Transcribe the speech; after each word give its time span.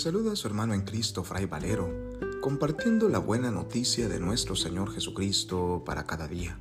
saluda 0.00 0.32
a 0.32 0.36
su 0.36 0.48
hermano 0.48 0.72
en 0.72 0.80
Cristo, 0.80 1.24
Fray 1.24 1.44
Valero, 1.44 1.92
compartiendo 2.40 3.10
la 3.10 3.18
buena 3.18 3.50
noticia 3.50 4.08
de 4.08 4.18
nuestro 4.18 4.56
Señor 4.56 4.90
Jesucristo 4.94 5.82
para 5.84 6.04
cada 6.04 6.26
día. 6.26 6.58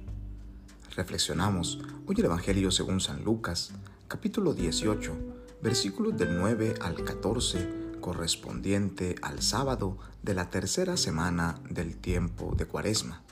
Reflexionamos 0.97 1.79
hoy 2.05 2.15
el 2.17 2.25
Evangelio 2.25 2.69
según 2.69 2.99
San 2.99 3.23
Lucas, 3.23 3.71
capítulo 4.09 4.53
18, 4.53 5.13
versículos 5.63 6.17
del 6.17 6.37
9 6.37 6.73
al 6.81 7.01
14, 7.01 7.95
correspondiente 8.01 9.15
al 9.21 9.41
sábado 9.41 9.97
de 10.21 10.33
la 10.33 10.49
tercera 10.49 10.97
semana 10.97 11.61
del 11.69 11.95
tiempo 11.95 12.55
de 12.57 12.65
Cuaresma. 12.65 13.23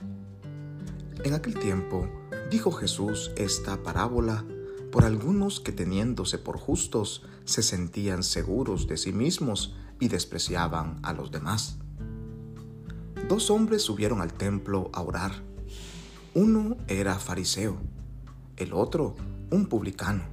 En 1.25 1.33
aquel 1.33 1.59
tiempo 1.59 2.07
dijo 2.49 2.71
Jesús 2.71 3.31
esta 3.35 3.83
parábola 3.83 4.45
por 4.89 5.03
algunos 5.03 5.59
que 5.59 5.73
teniéndose 5.73 6.37
por 6.37 6.57
justos 6.57 7.23
se 7.43 7.61
sentían 7.61 8.23
seguros 8.23 8.87
de 8.87 8.95
sí 8.95 9.11
mismos 9.11 9.75
y 9.99 10.07
despreciaban 10.07 10.99
a 11.03 11.13
los 11.13 11.31
demás. 11.31 11.77
Dos 13.27 13.49
hombres 13.49 13.81
subieron 13.81 14.21
al 14.21 14.33
templo 14.33 14.89
a 14.93 15.01
orar. 15.01 15.31
Uno 16.33 16.77
era 16.87 17.15
fariseo, 17.15 17.77
el 18.57 18.73
otro 18.73 19.15
un 19.49 19.67
publicano. 19.67 20.23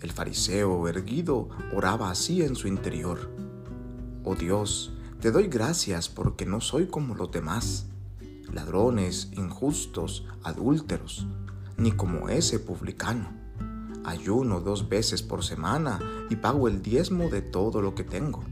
El 0.00 0.12
fariseo 0.12 0.86
erguido 0.88 1.48
oraba 1.74 2.10
así 2.10 2.42
en 2.42 2.54
su 2.54 2.68
interior. 2.68 3.30
Oh 4.24 4.34
Dios, 4.34 4.92
te 5.20 5.30
doy 5.30 5.48
gracias 5.48 6.08
porque 6.08 6.46
no 6.46 6.60
soy 6.60 6.86
como 6.86 7.14
los 7.14 7.32
demás, 7.32 7.86
ladrones, 8.52 9.30
injustos, 9.32 10.26
adúlteros, 10.44 11.26
ni 11.76 11.92
como 11.92 12.28
ese 12.28 12.60
publicano 12.60 13.38
ayuno 14.08 14.60
dos 14.60 14.88
veces 14.88 15.22
por 15.22 15.44
semana 15.44 16.00
y 16.30 16.36
pago 16.36 16.66
el 16.68 16.82
diezmo 16.82 17.28
de 17.28 17.42
todo 17.42 17.82
lo 17.82 17.94
que 17.94 18.04
tengo. 18.04 18.42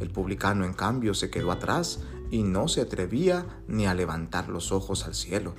El 0.00 0.10
publicano, 0.10 0.64
en 0.64 0.74
cambio, 0.74 1.14
se 1.14 1.30
quedó 1.30 1.52
atrás 1.52 2.00
y 2.30 2.42
no 2.42 2.68
se 2.68 2.82
atrevía 2.82 3.46
ni 3.68 3.86
a 3.86 3.94
levantar 3.94 4.48
los 4.48 4.72
ojos 4.72 5.04
al 5.06 5.14
cielo. 5.14 5.54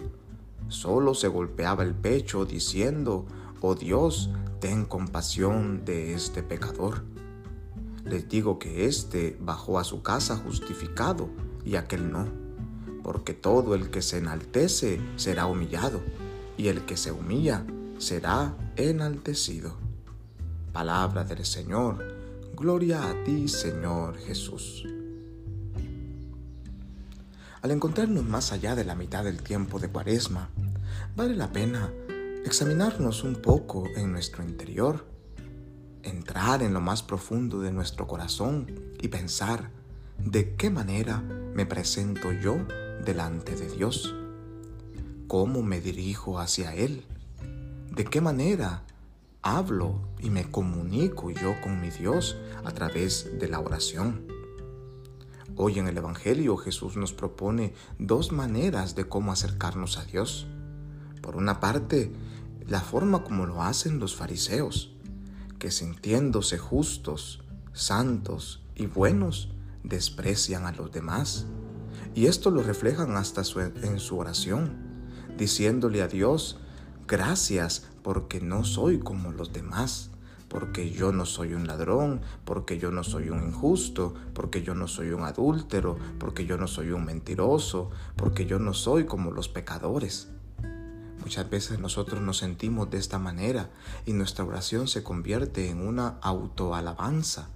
Solo 0.68 1.14
se 1.14 1.28
golpeaba 1.28 1.84
el 1.84 1.96
pecho 1.96 2.46
diciendo, 2.46 3.26
Oh 3.62 3.76
Dios, 3.76 4.30
ten 4.60 4.86
compasión 4.86 5.86
de 5.86 6.14
este 6.14 6.44
pecador. 6.44 7.04
Les 8.04 8.28
digo 8.30 8.60
que 8.60 8.86
éste 8.86 9.38
bajó 9.40 9.80
a 9.80 9.84
su 9.84 10.02
casa 10.02 10.38
justificado 10.38 11.30
y 11.66 11.76
aquel 11.76 12.12
no, 12.12 12.28
porque 13.04 13.34
todo 13.34 13.76
el 13.76 13.90
que 13.90 14.02
se 14.02 14.18
enaltece 14.18 15.02
será 15.16 15.46
humillado, 15.46 16.02
y 16.58 16.68
el 16.68 16.86
que 16.86 16.98
se 16.98 17.12
humilla 17.12 17.66
será 17.98 18.56
enaltecido. 18.76 19.76
Palabra 20.72 21.24
del 21.24 21.46
Señor, 21.46 22.17
gloria 22.58 23.08
a 23.08 23.24
ti 23.24 23.48
Señor 23.48 24.18
Jesús. 24.18 24.84
Al 27.62 27.70
encontrarnos 27.70 28.26
más 28.26 28.52
allá 28.52 28.76
de 28.76 28.84
la 28.84 28.96
mitad 28.96 29.24
del 29.24 29.44
tiempo 29.44 29.78
de 29.78 29.90
Cuaresma, 29.90 30.50
vale 31.16 31.36
la 31.36 31.52
pena 31.52 31.94
examinarnos 32.46 33.24
un 33.24 33.36
poco 33.36 33.86
en 33.96 34.12
nuestro 34.12 34.44
interior, 34.44 35.06
entrar 36.02 36.64
en 36.64 36.74
lo 36.74 36.82
más 36.82 37.04
profundo 37.04 37.60
de 37.60 37.72
nuestro 37.72 38.08
corazón 38.08 38.66
y 39.00 39.08
pensar 39.10 39.70
de 40.18 40.56
qué 40.56 40.72
manera 40.72 41.22
me 41.54 41.68
presento 41.68 42.32
yo 42.32 42.58
delante 43.06 43.56
de 43.56 43.70
Dios, 43.70 44.16
cómo 45.28 45.62
me 45.62 45.80
dirijo 45.80 46.40
hacia 46.40 46.74
Él 46.74 47.06
¿De 47.98 48.06
qué 48.06 48.22
manera 48.22 48.84
hablo 49.56 50.02
y 50.20 50.30
me 50.30 50.52
comunico 50.52 51.32
yo 51.32 51.56
con 51.62 51.80
mi 51.80 51.90
Dios 51.90 52.36
a 52.66 52.72
través 52.74 53.40
de 53.40 53.48
la 53.48 53.62
oración? 53.62 54.28
Hoy 55.56 55.80
en 55.80 55.88
el 55.88 55.98
Evangelio 55.98 56.58
Jesús 56.58 56.98
nos 56.98 57.14
propone 57.14 57.74
dos 57.98 58.34
maneras 58.34 58.94
de 58.96 59.06
cómo 59.06 59.32
acercarnos 59.32 59.98
a 59.98 60.04
Dios. 60.04 60.48
Por 61.22 61.38
una 61.38 61.62
parte, 61.62 62.12
la 62.68 62.82
forma 62.82 63.24
como 63.24 63.46
lo 63.46 63.64
hacen 63.64 64.00
los 64.00 64.18
fariseos, 64.18 64.92
que 65.60 65.72
sintiéndose 65.72 66.58
justos, 66.58 67.42
santos 67.72 68.62
y 68.76 68.88
buenos, 68.88 69.54
desprecian 69.82 70.66
a 70.66 70.74
los 70.74 70.92
demás. 70.92 71.46
Y 72.14 72.26
esto 72.26 72.52
lo 72.52 72.64
reflejan 72.64 73.16
hasta 73.16 73.44
en 73.82 74.00
su 74.00 74.18
oración, 74.18 74.76
diciéndole 75.38 76.02
a 76.02 76.10
Dios 76.10 76.60
Gracias 77.08 77.88
porque 78.04 78.42
no 78.42 78.66
soy 78.66 79.00
como 79.00 79.32
los 79.32 79.54
demás, 79.54 80.10
porque 80.50 80.92
yo 80.92 81.14
no 81.14 81.26
soy 81.26 81.54
un 81.54 81.66
ladrón, 81.66 82.20
porque 82.44 82.80
yo 82.80 82.92
no 82.92 83.06
soy 83.06 83.30
un 83.30 83.48
injusto, 83.48 84.14
porque 84.34 84.62
yo 84.62 84.76
no 84.76 84.90
soy 84.90 85.12
un 85.12 85.24
adúltero, 85.24 85.98
porque 86.20 86.46
yo 86.46 86.58
no 86.58 86.68
soy 86.68 86.92
un 86.92 87.06
mentiroso, 87.06 87.92
porque 88.18 88.46
yo 88.46 88.60
no 88.60 88.74
soy 88.74 89.06
como 89.06 89.32
los 89.32 89.48
pecadores. 89.48 90.28
Muchas 91.22 91.50
veces 91.50 91.80
nosotros 91.80 92.20
nos 92.22 92.40
sentimos 92.40 92.90
de 92.90 92.98
esta 92.98 93.20
manera 93.20 93.70
y 94.06 94.12
nuestra 94.12 94.44
oración 94.44 94.90
se 94.90 95.02
convierte 95.02 95.70
en 95.70 95.88
una 95.88 96.18
autoalabanza 96.22 97.52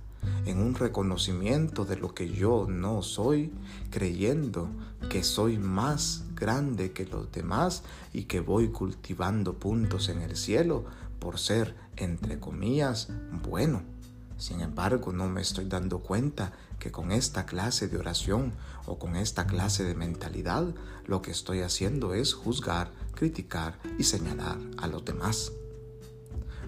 en 0.45 0.59
un 0.59 0.75
reconocimiento 0.75 1.85
de 1.85 1.97
lo 1.97 2.13
que 2.13 2.29
yo 2.29 2.67
no 2.69 3.01
soy, 3.01 3.51
creyendo 3.89 4.69
que 5.09 5.23
soy 5.23 5.57
más 5.57 6.23
grande 6.35 6.91
que 6.91 7.05
los 7.05 7.31
demás 7.31 7.83
y 8.13 8.23
que 8.23 8.39
voy 8.39 8.69
cultivando 8.69 9.53
puntos 9.53 10.09
en 10.09 10.21
el 10.21 10.35
cielo 10.35 10.85
por 11.19 11.39
ser, 11.39 11.75
entre 11.97 12.39
comillas, 12.39 13.09
bueno. 13.43 13.83
Sin 14.37 14.61
embargo, 14.61 15.13
no 15.13 15.29
me 15.29 15.41
estoy 15.41 15.65
dando 15.65 15.99
cuenta 15.99 16.51
que 16.79 16.91
con 16.91 17.11
esta 17.11 17.45
clase 17.45 17.87
de 17.87 17.99
oración 17.99 18.53
o 18.87 18.97
con 18.97 19.15
esta 19.15 19.45
clase 19.45 19.83
de 19.83 19.93
mentalidad 19.93 20.73
lo 21.05 21.21
que 21.21 21.29
estoy 21.29 21.61
haciendo 21.61 22.15
es 22.15 22.33
juzgar, 22.33 22.91
criticar 23.13 23.77
y 23.99 24.03
señalar 24.03 24.57
a 24.77 24.87
los 24.87 25.05
demás. 25.05 25.51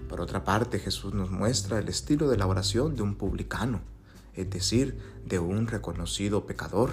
Por 0.08 0.20
otra 0.20 0.44
parte, 0.44 0.78
Jesús 0.78 1.14
nos 1.14 1.30
muestra 1.30 1.78
el 1.78 1.88
estilo 1.88 2.28
de 2.28 2.36
la 2.36 2.46
oración 2.46 2.94
de 2.94 3.02
un 3.02 3.16
publicano, 3.16 3.80
es 4.34 4.50
decir, 4.50 4.98
de 5.24 5.38
un 5.38 5.66
reconocido 5.66 6.46
pecador. 6.46 6.92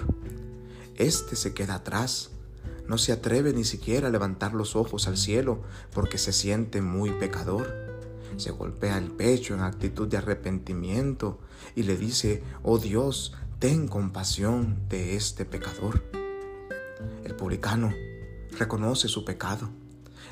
Este 0.96 1.36
se 1.36 1.52
queda 1.54 1.76
atrás, 1.76 2.30
no 2.88 2.98
se 2.98 3.12
atreve 3.12 3.52
ni 3.52 3.64
siquiera 3.64 4.08
a 4.08 4.10
levantar 4.10 4.54
los 4.54 4.76
ojos 4.76 5.06
al 5.08 5.16
cielo 5.16 5.62
porque 5.92 6.18
se 6.18 6.32
siente 6.32 6.80
muy 6.80 7.10
pecador. 7.10 7.92
Se 8.36 8.50
golpea 8.50 8.98
el 8.98 9.10
pecho 9.10 9.54
en 9.54 9.60
actitud 9.60 10.08
de 10.08 10.16
arrepentimiento 10.16 11.38
y 11.76 11.82
le 11.82 11.96
dice, 11.96 12.42
oh 12.62 12.78
Dios, 12.78 13.34
ten 13.58 13.88
compasión 13.88 14.88
de 14.88 15.16
este 15.16 15.44
pecador. 15.44 16.02
El 17.24 17.36
publicano 17.36 17.92
reconoce 18.58 19.08
su 19.08 19.24
pecado 19.24 19.68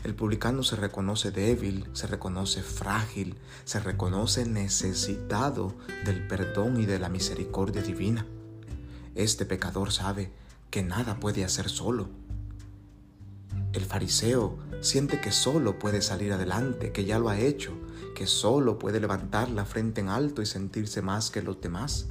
el 0.05 0.15
publicano 0.15 0.63
se 0.63 0.77
reconoce 0.77 1.31
débil, 1.31 1.89
se 1.93 2.07
reconoce 2.07 2.63
frágil, 2.63 3.37
se 3.65 3.81
reconoce 3.81 4.47
necesitado 4.47 5.75
del 6.05 6.27
perdón 6.27 6.81
y 6.81 6.87
de 6.87 6.99
la 6.99 7.09
misericordia 7.09 7.83
divina. 7.83 8.27
Este 9.15 9.45
pecador 9.45 9.93
sabe 9.93 10.33
que 10.71 10.83
nada 10.83 11.21
puede 11.21 11.45
hacer 11.45 11.69
solo. 11.69 12.09
El 13.73 13.85
fariseo 13.85 14.59
siente 14.81 15.21
que 15.21 15.31
solo 15.31 15.79
puede 15.79 16.03
salir 16.03 16.33
adelante, 16.33 16.93
que 16.93 17.05
ya 17.05 17.19
lo 17.19 17.29
ha 17.29 17.39
hecho, 17.39 17.73
que 18.15 18.27
solo 18.27 18.79
puede 18.79 19.01
levantar 19.01 19.51
la 19.51 19.65
frente 19.65 20.01
en 20.01 20.09
alto 20.09 20.43
y 20.43 20.47
sentirse 20.47 21.03
más 21.03 21.31
que 21.31 21.43
los 21.43 21.61
demás. 21.61 22.07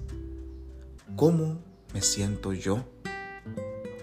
¿Cómo 1.16 1.60
me 1.94 2.02
siento 2.02 2.54
yo? 2.54 2.86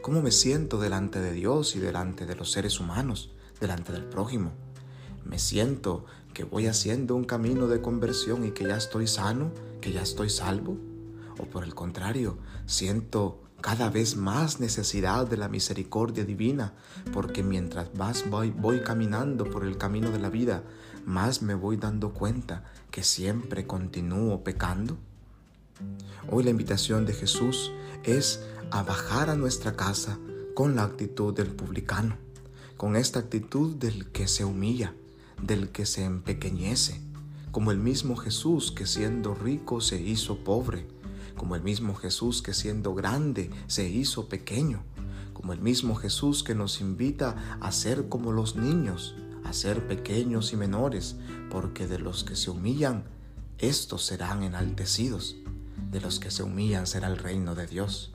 ¿Cómo 0.03 0.22
me 0.22 0.31
siento 0.31 0.78
delante 0.78 1.20
de 1.20 1.32
Dios 1.32 1.76
y 1.76 1.81
delante 1.81 2.26
de 2.26 2.36
los 2.36 2.53
seres 2.53 2.78
humanos? 2.78 3.32
Delante 3.60 3.92
del 3.92 4.04
prójimo. 4.04 4.53
Me 5.24 5.38
siento 5.38 6.04
que 6.34 6.44
voy 6.44 6.66
haciendo 6.66 7.16
un 7.16 7.24
camino 7.24 7.66
de 7.66 7.80
conversión 7.80 8.44
y 8.44 8.50
que 8.50 8.64
ya 8.64 8.76
estoy 8.76 9.06
sano, 9.06 9.50
que 9.80 9.92
ya 9.92 10.03
estoy 10.03 10.30
salvo. 10.30 10.76
O 11.38 11.44
por 11.44 11.64
el 11.64 11.74
contrario, 11.74 12.38
siento 12.66 13.42
cada 13.60 13.91
vez 13.91 14.16
más 14.16 14.60
necesidad 14.60 15.26
de 15.26 15.36
la 15.36 15.48
misericordia 15.48 16.24
divina, 16.24 16.74
porque 17.12 17.42
mientras 17.42 17.94
más 17.94 18.28
voy, 18.28 18.80
caminando 18.84 19.44
por 19.50 19.64
el 19.64 19.78
camino 19.78 20.10
de 20.10 20.18
la 20.18 20.28
vida, 20.28 20.62
más 21.04 21.42
me 21.42 21.54
voy 21.54 21.76
dando 21.76 22.12
cuenta 22.12 22.64
que 22.91 23.02
siempre 23.02 23.66
continúo 23.66 24.44
pecando. 24.44 24.97
Hoy 26.30 26.44
la 26.44 26.50
invitación 26.50 27.06
de 27.06 27.14
Jesús 27.14 27.72
es 28.04 28.44
a 28.70 28.82
bajar 28.82 29.30
a 29.30 29.36
nuestra 29.36 29.74
casa 29.74 30.18
con 30.54 30.76
la 30.76 30.84
actitud 30.84 31.34
del 31.34 31.50
publicano 31.50 32.25
con 32.76 32.96
esta 32.96 33.20
actitud 33.20 33.76
del 33.76 34.10
que 34.10 34.28
se 34.28 34.44
humilla, 34.44 34.94
del 35.42 35.70
que 35.70 35.86
se 35.86 36.04
empequeñece, 36.04 37.00
como 37.50 37.70
el 37.70 37.78
mismo 37.78 38.16
Jesús 38.16 38.70
que 38.70 38.86
siendo 38.86 39.34
rico 39.34 39.80
se 39.80 40.00
hizo 40.00 40.44
pobre, 40.44 40.86
como 41.36 41.54
el 41.56 41.62
mismo 41.62 41.94
Jesús 41.94 42.42
que 42.42 42.52
siendo 42.52 42.94
grande 42.94 43.50
se 43.66 43.88
hizo 43.88 44.28
pequeño, 44.28 44.82
como 45.32 45.52
el 45.52 45.60
mismo 45.60 45.94
Jesús 45.94 46.42
que 46.42 46.54
nos 46.54 46.80
invita 46.80 47.58
a 47.60 47.72
ser 47.72 48.08
como 48.08 48.32
los 48.32 48.56
niños, 48.56 49.14
a 49.44 49.52
ser 49.52 49.86
pequeños 49.86 50.52
y 50.52 50.56
menores, 50.56 51.16
porque 51.50 51.86
de 51.86 51.98
los 51.98 52.24
que 52.24 52.36
se 52.36 52.50
humillan, 52.50 53.04
estos 53.58 54.04
serán 54.04 54.42
enaltecidos. 54.42 55.36
De 55.90 56.00
los 56.00 56.18
que 56.18 56.30
se 56.30 56.42
humillan 56.42 56.86
será 56.86 57.08
el 57.08 57.16
reino 57.16 57.54
de 57.54 57.66
Dios. 57.66 58.12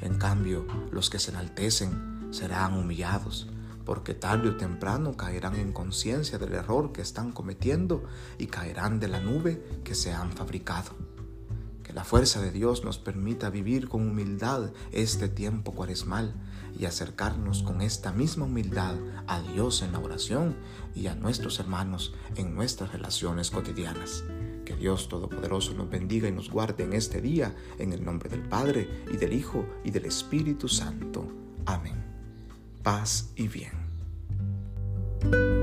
En 0.00 0.16
cambio, 0.18 0.66
los 0.90 1.10
que 1.10 1.18
se 1.18 1.30
enaltecen 1.30 2.28
serán 2.30 2.74
humillados, 2.74 3.48
porque 3.90 4.14
tarde 4.14 4.50
o 4.50 4.56
temprano 4.56 5.16
caerán 5.16 5.56
en 5.56 5.72
conciencia 5.72 6.38
del 6.38 6.52
error 6.52 6.92
que 6.92 7.02
están 7.02 7.32
cometiendo 7.32 8.04
y 8.38 8.46
caerán 8.46 9.00
de 9.00 9.08
la 9.08 9.18
nube 9.18 9.60
que 9.82 9.96
se 9.96 10.12
han 10.12 10.30
fabricado. 10.30 10.92
Que 11.82 11.92
la 11.92 12.04
fuerza 12.04 12.40
de 12.40 12.52
Dios 12.52 12.84
nos 12.84 12.98
permita 12.98 13.50
vivir 13.50 13.88
con 13.88 14.08
humildad 14.08 14.70
este 14.92 15.28
tiempo 15.28 15.72
cuaresmal 15.72 16.36
y 16.78 16.84
acercarnos 16.84 17.64
con 17.64 17.80
esta 17.80 18.12
misma 18.12 18.44
humildad 18.44 18.94
a 19.26 19.40
Dios 19.40 19.82
en 19.82 19.90
la 19.90 19.98
oración 19.98 20.54
y 20.94 21.08
a 21.08 21.16
nuestros 21.16 21.58
hermanos 21.58 22.14
en 22.36 22.54
nuestras 22.54 22.92
relaciones 22.92 23.50
cotidianas. 23.50 24.22
Que 24.64 24.76
Dios 24.76 25.08
Todopoderoso 25.08 25.74
nos 25.74 25.90
bendiga 25.90 26.28
y 26.28 26.32
nos 26.32 26.48
guarde 26.48 26.84
en 26.84 26.92
este 26.92 27.20
día, 27.20 27.56
en 27.76 27.92
el 27.92 28.04
nombre 28.04 28.28
del 28.28 28.48
Padre, 28.48 29.02
y 29.12 29.16
del 29.16 29.32
Hijo, 29.32 29.66
y 29.82 29.90
del 29.90 30.04
Espíritu 30.04 30.68
Santo. 30.68 31.26
Amén. 31.66 32.04
Paz 32.84 33.32
y 33.34 33.48
bien. 33.48 33.79
thank 35.22 35.34
you 35.34 35.59